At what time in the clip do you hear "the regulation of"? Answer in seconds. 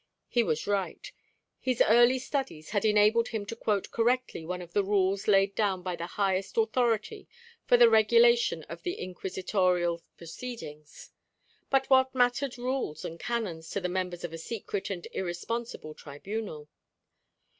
7.77-8.81